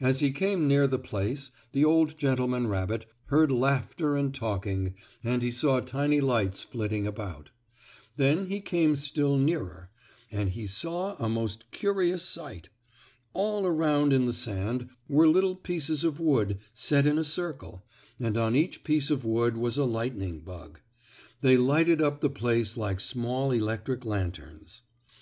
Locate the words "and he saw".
5.22-5.78, 10.30-11.16